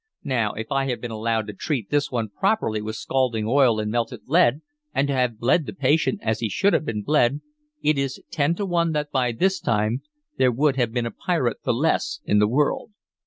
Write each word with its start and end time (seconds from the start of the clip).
Now, 0.23 0.53
if 0.53 0.71
I 0.71 0.85
had 0.87 0.99
been 0.99 1.11
allowed 1.11 1.45
to 1.45 1.53
treat 1.53 1.91
this 1.91 2.09
one 2.09 2.29
properly 2.29 2.81
with 2.81 2.95
scalding 2.95 3.45
oil 3.47 3.79
and 3.79 3.91
melted 3.91 4.21
lead, 4.25 4.61
and 4.95 5.07
to 5.07 5.13
have 5.13 5.37
bled 5.37 5.67
the 5.67 5.73
patient 5.73 6.21
as 6.23 6.39
he 6.39 6.49
should 6.49 6.73
have 6.73 6.85
been 6.85 7.03
bled, 7.03 7.41
it 7.83 7.99
is 7.99 8.19
ten 8.31 8.55
to 8.55 8.65
one 8.65 8.93
that 8.93 9.11
by 9.11 9.31
this 9.31 9.59
time 9.59 10.01
there 10.39 10.51
would 10.51 10.75
have 10.75 10.91
been 10.91 11.05
a 11.05 11.11
pirate 11.11 11.57
the 11.65 11.71
less 11.75 12.19
in 12.25 12.39
the 12.39 12.47
world." 12.47 12.89